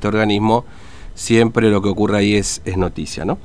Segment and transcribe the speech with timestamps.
[0.00, 0.64] este organismo,
[1.12, 3.36] siempre lo que ocurre ahí es, es noticia, ¿no?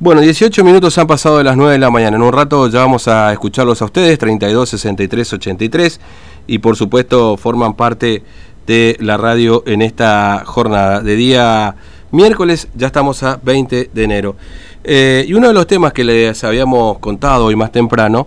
[0.00, 2.16] Bueno, 18 minutos han pasado de las 9 de la mañana.
[2.16, 6.00] En un rato ya vamos a escucharlos a ustedes, 32 63 83,
[6.48, 8.24] y por supuesto forman parte
[8.66, 11.76] de la radio en esta jornada de día
[12.10, 14.34] miércoles, ya estamos a 20 de enero.
[14.82, 18.26] Eh, y uno de los temas que les habíamos contado hoy más temprano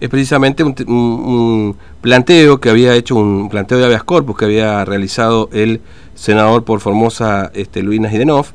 [0.00, 5.48] es precisamente un, planteo que había hecho, un planteo de habeas corpus que había realizado
[5.52, 5.80] el
[6.18, 8.46] senador por Formosa, este, Luis Najidenov,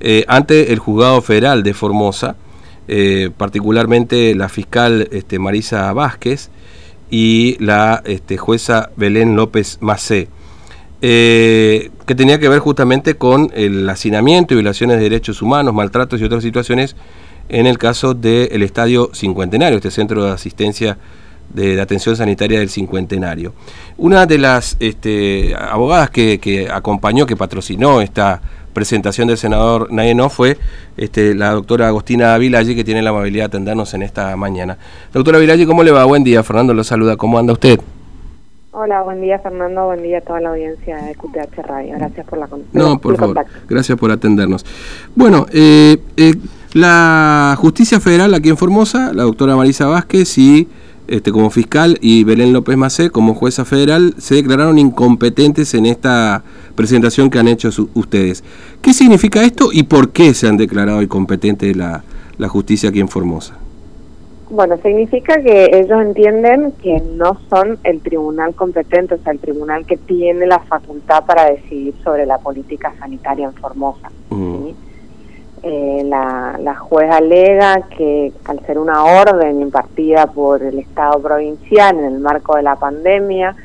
[0.00, 2.36] eh, ante el juzgado federal de Formosa,
[2.88, 6.50] eh, particularmente la fiscal este, Marisa Vázquez
[7.08, 10.28] y la este, jueza Belén López Macé,
[11.00, 16.20] eh, que tenía que ver justamente con el hacinamiento y violaciones de derechos humanos, maltratos
[16.20, 16.96] y otras situaciones
[17.48, 20.98] en el caso del Estadio Cincuentenario, este centro de asistencia
[21.56, 23.52] de, de, atención sanitaria del cincuentenario.
[23.96, 28.40] Una de las este, abogadas que, que, acompañó, que patrocinó esta
[28.72, 30.58] presentación del senador Nayenó fue
[30.98, 34.76] este, la doctora Agostina Vilalle, que tiene la amabilidad de atendernos en esta mañana.
[35.14, 36.04] Doctora Vilalle, ¿cómo le va?
[36.04, 37.16] Buen día, Fernando lo saluda.
[37.16, 37.80] ¿Cómo anda usted?
[38.78, 41.94] Hola, buen día Fernando, buen día a toda la audiencia de QTH Radio.
[41.96, 43.60] Gracias por la No, por favor, contacto.
[43.66, 44.66] gracias por atendernos.
[45.14, 46.34] Bueno, eh, eh,
[46.74, 50.68] la Justicia Federal aquí en Formosa, la doctora Marisa Vázquez y
[51.08, 56.42] este, como fiscal y Belén López Macé como jueza federal se declararon incompetentes en esta
[56.74, 58.42] presentación que han hecho su, ustedes.
[58.82, 62.02] ¿Qué significa esto y por qué se han declarado incompetentes la,
[62.38, 63.56] la justicia aquí en Formosa?
[64.48, 69.84] Bueno, significa que ellos entienden que no son el tribunal competente, o sea, el tribunal
[69.86, 74.10] que tiene la facultad para decidir sobre la política sanitaria en Formosa.
[74.30, 74.55] Mm.
[75.68, 81.98] Eh, la, la juez alega que al ser una orden impartida por el Estado provincial
[81.98, 83.56] en el marco de la pandemia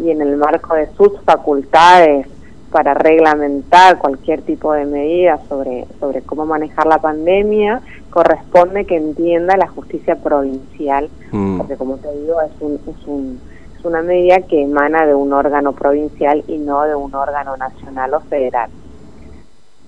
[0.00, 2.28] y en el marco de sus facultades
[2.70, 9.56] para reglamentar cualquier tipo de medida sobre, sobre cómo manejar la pandemia, corresponde que entienda
[9.56, 11.58] la justicia provincial, mm.
[11.58, 13.40] porque como te digo, es, un, es, un,
[13.76, 18.14] es una medida que emana de un órgano provincial y no de un órgano nacional
[18.14, 18.70] o federal.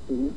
[0.09, 0.33] ¿Sí?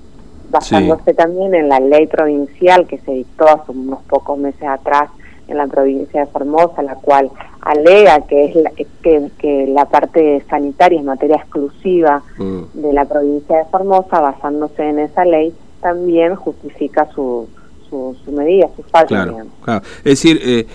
[0.55, 1.13] Basándose sí.
[1.13, 5.09] también en la ley provincial que se dictó hace unos pocos meses atrás
[5.47, 7.29] en la provincia de Formosa, la cual
[7.61, 12.61] alega que es la, que, que la parte sanitaria es materia exclusiva mm.
[12.73, 17.47] de la provincia de Formosa, basándose en esa ley, también justifica su,
[17.89, 19.07] su, su medida, su fallo.
[19.07, 20.65] Claro, claro, Es decir, eh,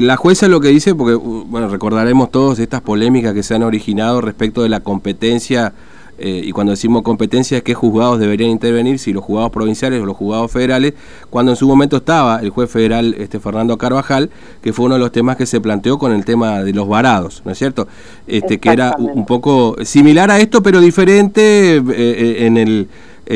[0.00, 4.20] la jueza lo que dice, porque bueno recordaremos todas estas polémicas que se han originado
[4.20, 5.72] respecto de la competencia
[6.18, 10.06] eh, y cuando decimos competencia es qué juzgados deberían intervenir, si los juzgados provinciales o
[10.06, 10.94] los juzgados federales,
[11.30, 14.30] cuando en su momento estaba el juez federal este Fernando Carvajal,
[14.62, 17.42] que fue uno de los temas que se planteó con el tema de los varados,
[17.44, 17.88] ¿no es cierto?
[18.26, 22.88] Este, que era un poco similar a esto, pero diferente eh, eh, en el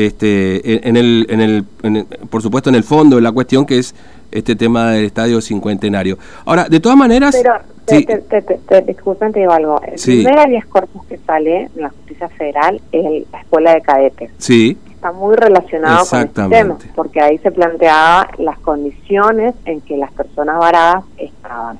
[0.05, 3.65] este en el, en el, en el por supuesto en el fondo de la cuestión
[3.65, 3.95] que es
[4.31, 6.17] este tema del estadio cincuentenario.
[6.45, 7.35] Ahora, de todas maneras...
[7.35, 7.53] Pero,
[7.87, 8.05] sí.
[8.05, 9.81] te, te, te, disculpen, te digo algo.
[9.81, 10.23] El sí.
[10.23, 14.31] primer habeas corpus que sale en la justicia federal es el, la escuela de cadetes.
[14.37, 14.77] Sí.
[14.91, 20.11] Está muy relacionado con el tema, porque ahí se planteaba las condiciones en que las
[20.11, 21.79] personas varadas estaban.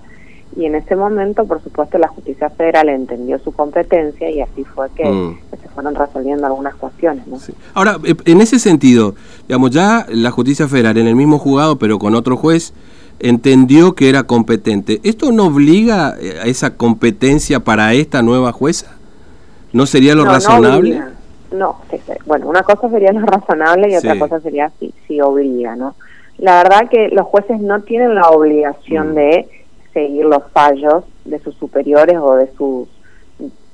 [0.55, 4.87] Y en ese momento, por supuesto, la justicia federal entendió su competencia y así fue
[4.95, 5.39] que, mm.
[5.77, 7.27] Fueron resolviendo algunas cuestiones.
[7.27, 7.37] ¿no?
[7.37, 7.53] Sí.
[7.75, 9.13] Ahora, eh, en ese sentido,
[9.47, 12.73] digamos, ya la justicia federal en el mismo juzgado, pero con otro juez,
[13.19, 14.99] entendió que era competente.
[15.03, 18.87] ¿Esto no obliga a esa competencia para esta nueva jueza?
[19.71, 20.99] ¿No sería lo no, razonable?
[21.51, 22.13] No, no sí, sí.
[22.25, 25.93] bueno, una cosa sería lo razonable y otra cosa sería si, si obliga, ¿no?
[26.39, 29.15] La verdad que los jueces no tienen la obligación mm.
[29.15, 29.49] de
[29.93, 32.87] seguir los fallos de sus superiores o de sus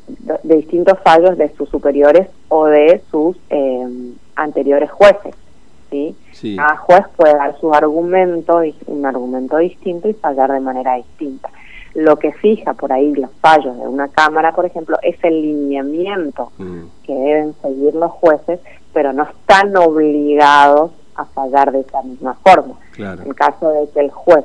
[0.08, 5.36] de, distintos fallos de sus superiores o de sus eh, anteriores jueces,
[5.90, 6.16] ¿sí?
[6.32, 6.56] sí.
[6.56, 11.50] Cada juez puede dar su argumento, un argumento distinto y fallar de manera distinta.
[11.94, 16.52] Lo que fija por ahí los fallos de una cámara, por ejemplo, es el lineamiento
[16.58, 16.82] mm.
[17.06, 18.60] que deben seguir los jueces,
[18.94, 22.76] pero no están obligados a fallar de esa misma forma.
[22.94, 23.22] Claro.
[23.24, 24.44] En caso de que el juez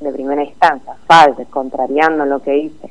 [0.00, 2.90] de primera instancia falle, contrariando lo que dice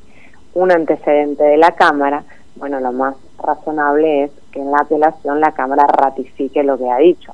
[0.53, 2.23] un antecedente de la Cámara,
[2.55, 6.97] bueno, lo más razonable es que en la apelación la Cámara ratifique lo que ha
[6.97, 7.33] dicho.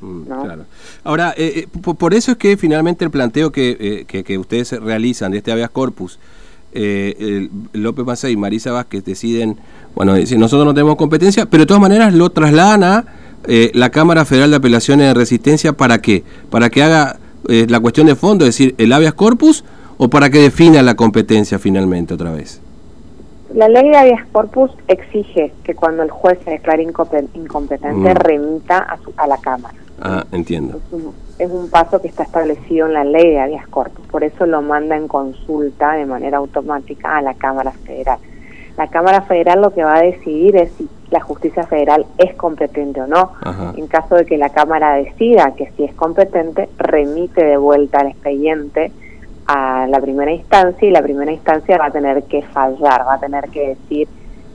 [0.00, 0.42] Mm, ¿no?
[0.42, 0.64] Claro.
[1.04, 4.72] Ahora, eh, eh, por eso es que finalmente el planteo que, eh, que, que ustedes
[4.80, 6.18] realizan de este habeas corpus,
[6.72, 9.56] eh, López Macei y Marisa Vázquez deciden,
[9.94, 13.04] bueno, dicen, nosotros no tenemos competencia, pero de todas maneras lo trasladan a
[13.46, 16.24] eh, la Cámara Federal de Apelaciones de Resistencia, ¿para qué?
[16.50, 19.64] Para que haga la cuestión de fondo, es decir, el habeas corpus,
[19.98, 22.60] o para que defina la competencia finalmente otra vez?
[23.54, 28.16] La ley de habeas corpus exige que cuando el juez se declare incompetente mm.
[28.16, 29.74] remita a, a la Cámara.
[30.00, 30.80] Ah, entiendo.
[31.38, 34.62] Es un, paso que está establecido en la ley de habeas corpus, por eso lo
[34.62, 38.18] manda en consulta de manera automática a la Cámara Federal.
[38.76, 43.00] La Cámara Federal lo que va a decidir es si la justicia federal es competente
[43.00, 43.32] o no.
[43.76, 48.08] En caso de que la Cámara decida que sí es competente, remite de vuelta al
[48.08, 48.92] expediente
[49.48, 53.18] a la primera instancia y la primera instancia va a tener que fallar, va a
[53.18, 54.06] tener que decir,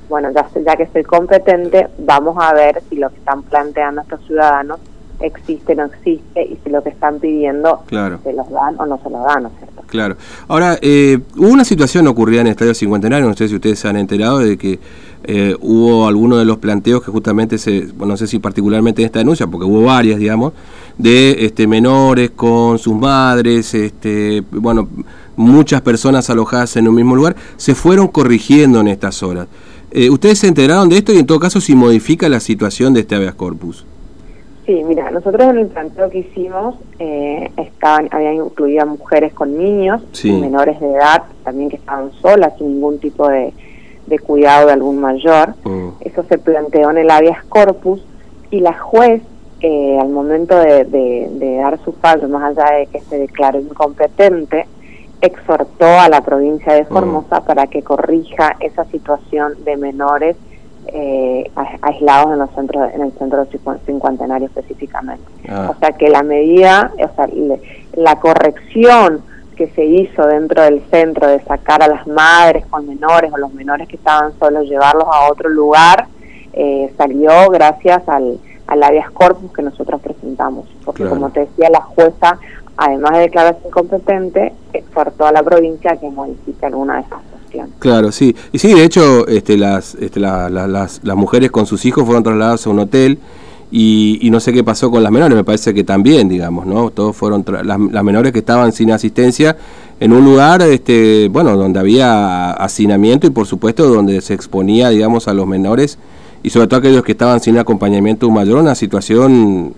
[0.08, 4.24] bueno, ya, ya que soy competente, vamos a ver si lo que están planteando estos
[4.28, 4.80] ciudadanos
[5.20, 9.10] existe, no existe y si lo que están pidiendo se los dan o no se
[9.10, 9.82] los dan, ¿no es cierto?
[9.88, 10.16] Claro.
[10.48, 13.88] Ahora, eh, hubo una situación ocurrida en el Estadio Cincuentenario, no sé si ustedes se
[13.88, 14.80] han enterado de que
[15.24, 19.08] eh, hubo algunos de los planteos que justamente se, bueno, no sé si particularmente en
[19.08, 20.54] esta denuncia, porque hubo varias, digamos,
[20.98, 24.88] de este, menores con sus madres, este, bueno,
[25.36, 29.48] muchas personas alojadas en un mismo lugar, se fueron corrigiendo en estas horas.
[29.92, 33.02] Eh, ¿Ustedes se enteraron de esto y en todo caso si modifica la situación de
[33.02, 33.86] este habeas corpus?
[34.66, 39.58] Sí, mira, nosotros en el planteo que hicimos eh, estaban, habían incluido a mujeres con
[39.58, 43.54] niños, menores de edad, también que estaban solas, sin ningún tipo de,
[44.26, 45.56] cuidado de algún mayor.
[45.66, 45.90] Mm.
[46.00, 48.06] Eso se planteó en el habeas corpus
[48.52, 49.22] y la juez,
[49.66, 54.68] eh, al momento de, dar su fallo, más allá de que se declaró incompetente,
[55.22, 56.88] exhortó a la provincia de mm.
[56.88, 60.36] Formosa para que corrija esa situación de menores
[60.88, 61.50] eh,
[61.82, 63.48] aislados en los centros en el centro
[63.86, 65.72] cincuentenario específicamente ah.
[65.74, 67.30] o sea que la medida o sea
[67.94, 69.22] la corrección
[69.56, 73.54] que se hizo dentro del centro de sacar a las madres con menores o los
[73.54, 76.08] menores que estaban solos llevarlos a otro lugar
[76.52, 78.38] eh, salió gracias al
[78.74, 82.40] al habeas corpus que nosotros presentamos porque como te decía la jueza
[82.78, 87.20] además de declararse incompetente exhortó a la provincia que modifique alguna de esas
[87.80, 88.36] Claro, sí.
[88.52, 92.66] Y sí, de hecho, este, las, este, las, las, mujeres con sus hijos fueron trasladadas
[92.66, 93.20] a un hotel
[93.72, 96.92] y, no sé qué pasó con las menores, me parece que también, digamos, ¿no?
[96.92, 99.58] Todos fueron, las, menores que estaban sin asistencia
[100.00, 105.28] en un lugar, este, bueno, donde había hacinamiento y por supuesto donde se exponía, digamos,
[105.28, 105.98] a los menores
[106.44, 109.74] y sobre todo aquellos que estaban sin acompañamiento mayor, una situación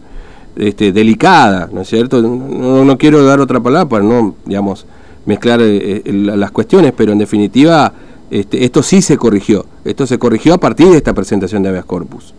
[0.56, 2.22] este, delicada, ¿no es cierto?
[2.22, 4.88] No, no quiero dar otra palabra para no, digamos,
[5.26, 7.94] mezclar eh, eh, las cuestiones, pero en definitiva
[8.32, 9.66] este, esto sí se corrigió.
[9.84, 12.34] Esto se corrigió a partir de esta presentación de habeas corpus.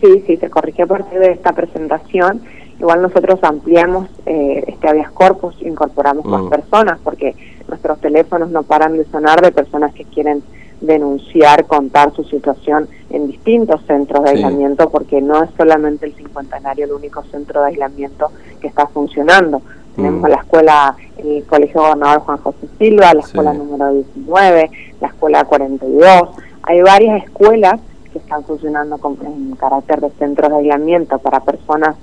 [0.00, 2.42] Sí, sí, se corrigió a partir de esta presentación.
[2.78, 6.48] Igual nosotros ampliamos eh, este habeas corpus, incorporamos más mm.
[6.48, 7.34] personas, porque
[7.68, 10.42] nuestros teléfonos no paran de sonar de personas que quieren
[10.80, 16.84] denunciar, contar su situación en distintos centros de aislamiento, porque no es solamente el cincuentenario
[16.84, 18.30] el único centro de aislamiento
[18.60, 19.62] que está funcionando.
[19.96, 20.26] Tenemos mm.
[20.26, 26.28] la escuela, el Colegio Gobernador Juan José Silva, la escuela número 19, la escuela 42.
[26.62, 27.80] Hay varias escuelas
[28.12, 31.96] que están funcionando con, en carácter de centros de aislamiento para personas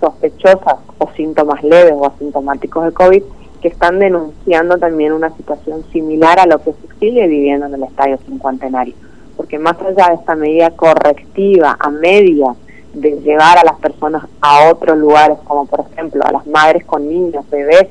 [0.00, 3.22] sospechosas o síntomas leves o asintomáticos de COVID
[3.64, 7.84] que están denunciando también una situación similar a lo que se sigue viviendo en el
[7.84, 8.94] Estadio Cincuentenario.
[9.38, 12.54] Porque más allá de esta medida correctiva a media
[12.92, 17.08] de llevar a las personas a otros lugares, como por ejemplo a las madres con
[17.08, 17.86] niños, bebés,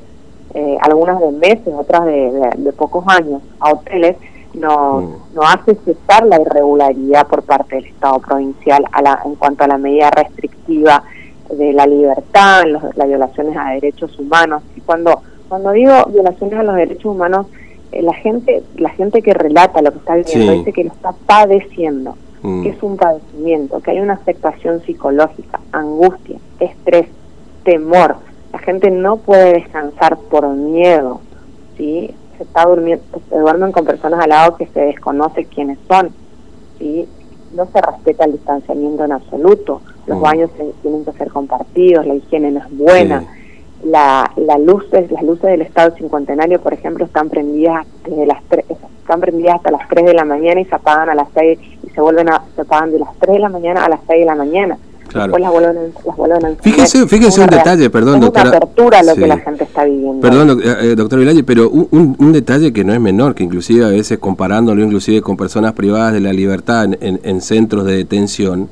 [0.54, 4.16] eh, algunas de meses, otras de, pocos años, a hoteles,
[4.54, 5.34] no, mm.
[5.34, 9.66] no hace cesar la irregularidad por parte del Estado provincial a la, en cuanto a
[9.66, 11.02] la medida restrictiva
[11.50, 12.62] de la libertad,
[12.94, 14.62] las violaciones a derechos humanos.
[14.76, 15.20] Y cuando,
[15.62, 17.46] cuando digo violaciones a los derechos humanos,
[17.92, 21.12] eh, la gente la gente que relata lo que está viviendo dice que lo está
[21.26, 22.62] padeciendo Mm.
[22.62, 27.06] que es un padecimiento, que hay una afectación psicológica, angustia, estrés,
[27.64, 28.16] temor.
[28.52, 31.22] La gente no puede descansar por miedo,
[31.78, 32.14] ¿sí?
[32.36, 36.10] Se está durmiendo, se duermen con personas al lado que se desconoce quiénes son,
[36.78, 37.08] ¿sí?
[37.56, 40.20] No se respeta el distanciamiento en absoluto, los mm.
[40.20, 40.50] baños
[40.82, 43.24] tienen que ser compartidos, la higiene no es buena.
[43.84, 48.42] La, la luces, las luces del Estado cincuentenario, por ejemplo, están prendidas desde las
[49.04, 51.90] están prendidas hasta las 3 de la mañana y se apagan a las 6 y
[51.90, 54.26] se vuelven a, se apagan de las 3 de la mañana a las 6 de
[54.26, 54.78] la mañana.
[55.08, 55.26] Claro.
[55.26, 58.48] Después las vuelven, las vuelven Fíjese, fíjese un detalle, perdón, es doctora.
[58.48, 60.20] una apertura lo que la gente está viviendo.
[60.20, 63.84] Perdón, eh, eh, doctor Vilalle, pero un, un, detalle que no es menor, que inclusive
[63.84, 68.68] a veces comparándolo inclusive con personas privadas de la libertad en, en, centros de detención,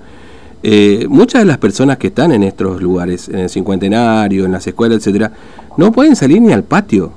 [0.62, 4.66] eh, muchas de las personas que están en estos lugares, en el cincuentenario, en las
[4.66, 5.32] escuelas, etcétera,
[5.76, 7.12] no pueden salir ni al patio.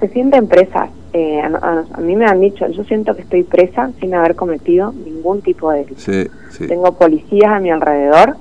[0.00, 4.14] Se sienten presas eh, a, mí me han dicho, yo siento que estoy presa sin
[4.14, 6.30] haber cometido ningún tipo de delito.
[6.66, 8.36] Tengo policías a mi alrededor,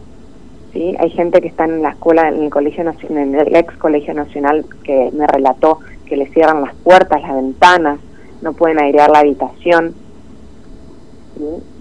[0.71, 3.75] sí, hay gente que está en la escuela, en el colegio nacional, en el ex
[3.75, 7.99] colegio nacional que me relató que le cierran las puertas, las ventanas,
[8.41, 9.93] no pueden airear la habitación,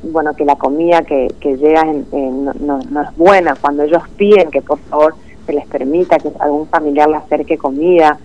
[0.03, 2.53] bueno, que la comida que, que llega no,
[2.91, 5.15] no, es buena, cuando ellos piden que por favor
[5.47, 8.19] se les permita que algún familiar le acerque comida,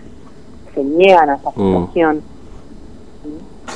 [0.74, 1.52] se niegan a esa mm.
[1.52, 2.22] situación.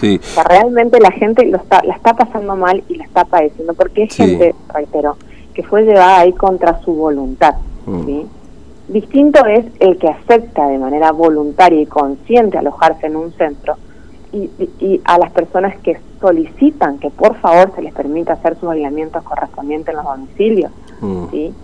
[0.01, 0.21] Sí.
[0.23, 3.75] O sea, realmente la gente lo está, la está pasando mal y la está padeciendo,
[3.75, 5.17] porque es gente, reitero,
[5.53, 7.57] que fue llevada ahí contra su voluntad.
[7.87, 8.07] Mm.
[8.07, 8.27] ¿sí?
[8.89, 13.77] Distinto es el que acepta de manera voluntaria y consciente alojarse en un centro
[14.33, 18.69] y, y, a las personas que solicitan que por favor se les permita hacer sus
[18.71, 20.71] aislamientos correspondientes en los domicilios.
[21.01, 21.25] Mm.
[21.31, 21.55] ¿sí?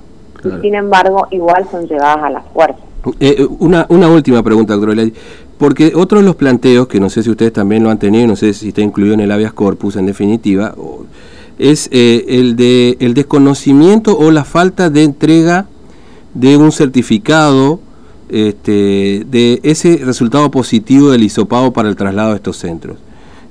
[0.45, 2.79] Y sin embargo, igual son llevadas a la fuerza.
[3.21, 4.97] Eh, eh, una, una última pregunta, doctor
[5.59, 8.37] porque otro de los planteos, que no sé si ustedes también lo han tenido, no
[8.37, 10.75] sé si está incluido en el habeas corpus en definitiva,
[11.59, 15.67] es eh, el de el desconocimiento o la falta de entrega
[16.35, 17.81] de un certificado
[18.29, 22.99] este, de ese resultado positivo del hisopado para el traslado de estos centros,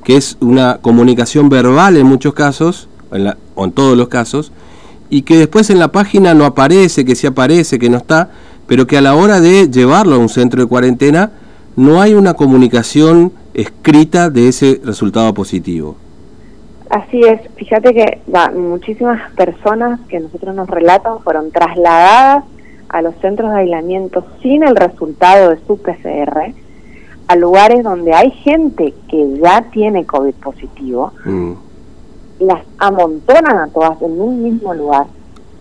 [0.04, 2.90] que es una comunicación verbal en muchos casos,
[3.56, 4.52] o en todos los casos,
[5.10, 8.30] y que después en la página no aparece, que sí aparece, que no está,
[8.68, 11.32] pero que a la hora de llevarlo a un centro de cuarentena
[11.76, 15.96] no hay una comunicación escrita de ese resultado positivo.
[16.90, 18.22] Así es, fíjate que
[18.56, 22.44] muchísimas personas que nosotros nos relatan fueron trasladadas
[22.96, 26.54] a los centros de aislamiento sin el resultado de su PCR,
[27.28, 31.52] a lugares donde hay gente que ya tiene COVID positivo, mm.
[32.40, 35.08] las amontonan a todas en un mismo lugar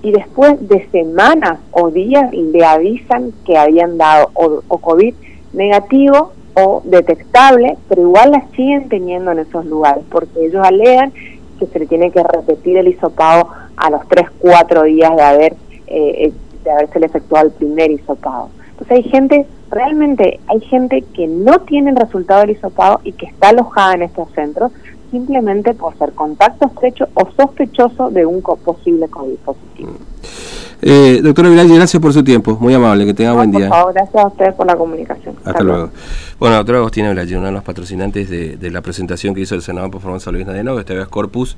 [0.00, 5.14] y después de semanas o días le avisan que habían dado o, o COVID
[5.54, 11.12] negativo o detectable, pero igual las siguen teniendo en esos lugares, porque ellos alegan
[11.58, 15.56] que se le tiene que repetir el hisopado a los 3, 4 días de haber
[15.88, 16.32] eh,
[16.64, 18.48] de haberse efectuado el primer hisopado.
[18.70, 23.26] Entonces hay gente, realmente hay gente que no tiene el resultado del hisopado y que
[23.26, 24.72] está alojada en estos centros
[25.12, 29.92] simplemente por ser contacto estrecho o sospechoso de un posible COVID positivo.
[30.82, 33.68] Eh, doctora Vilaldi, gracias por su tiempo, muy amable, que tenga buen día.
[33.68, 35.36] Por favor, gracias a ustedes por la comunicación.
[35.44, 35.90] Hasta, luego.
[36.40, 39.92] Bueno, doctora Agostina Vilaldi, uno de los patrocinantes de, la presentación que hizo el senador
[39.92, 41.56] por Formosa Luis Nadenov, este vez Corpus,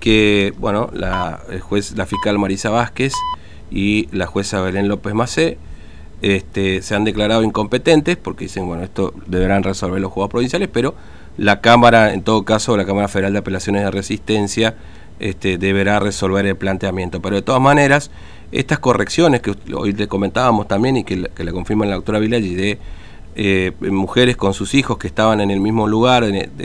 [0.00, 3.12] que, bueno, la juez, la fiscal Marisa Vázquez
[3.70, 5.58] y la jueza Belén López Macé
[6.22, 10.94] este, se han declarado incompetentes porque dicen, bueno, esto deberán resolver los juegos provinciales, pero
[11.36, 14.74] la Cámara, en todo caso, la Cámara Federal de Apelaciones de Resistencia,
[15.20, 17.22] este, deberá resolver el planteamiento.
[17.22, 18.10] Pero de todas maneras,
[18.50, 22.78] estas correcciones que hoy le comentábamos también y que, le confirma la doctora Villaggi de
[23.36, 26.24] eh, mujeres con sus hijos que estaban en el mismo lugar,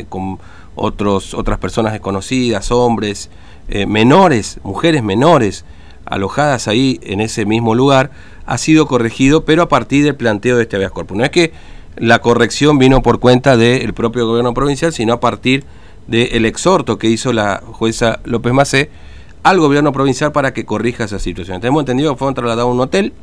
[0.10, 0.40] con
[0.76, 3.30] otros, otras personas desconocidas, hombres,
[3.68, 5.66] eh, menores, mujeres menores,
[6.06, 8.12] alojadas ahí en ese mismo lugar,
[8.46, 11.18] ha sido corregido, pero a partir del planteo de este habeas corpus.
[11.18, 11.54] No es que
[11.96, 15.64] la corrección vino por cuenta del propio gobierno provincial, sino a partir
[16.08, 18.90] del exhorto que hizo la jueza López Macé
[19.44, 21.62] al gobierno provincial para que corrija esa situación.
[21.62, 23.14] Tenemos entendido que fueron trasladados a un hotel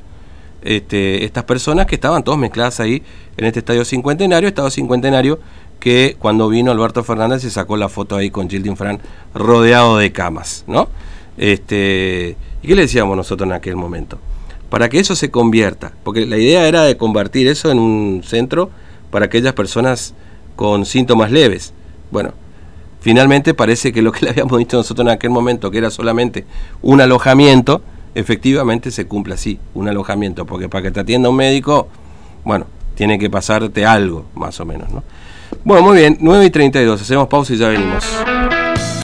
[0.62, 3.02] este, estas personas que estaban todos mezcladas ahí
[3.36, 5.40] en este estadio cincuentenario, estado cincuentenario
[5.78, 9.00] que cuando vino Alberto Fernández se sacó la foto ahí con Gildin Fran
[9.34, 10.88] rodeado de camas, ¿no?
[11.38, 14.18] Este, ¿Y qué le decíamos nosotros en aquel momento?
[14.68, 18.70] Para que eso se convierta, porque la idea era de convertir eso en un centro
[19.10, 20.14] para aquellas personas
[20.56, 21.72] con síntomas leves.
[22.10, 22.32] Bueno,
[23.00, 26.44] finalmente parece que lo que le habíamos dicho nosotros en aquel momento, que era solamente
[26.82, 27.82] un alojamiento,
[28.14, 31.88] efectivamente se cumple así, un alojamiento, porque para que te atienda un médico,
[32.44, 35.02] bueno, tiene que pasarte algo, más o menos, ¿no?
[35.64, 38.04] Bueno, muy bien, 9 y 32, hacemos pausa y ya venimos.